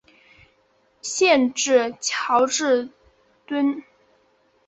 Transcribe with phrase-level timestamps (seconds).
[1.03, 2.89] 县治乔治
[3.45, 3.83] 敦。